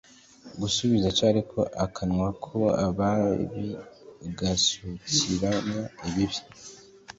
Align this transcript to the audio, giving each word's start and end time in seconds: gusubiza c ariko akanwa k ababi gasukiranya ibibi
gusubiza 0.61 1.09
c 1.17 1.19
ariko 1.31 1.59
akanwa 1.85 2.27
k 2.41 2.43
ababi 2.87 3.65
gasukiranya 4.39 5.81
ibibi 6.07 6.39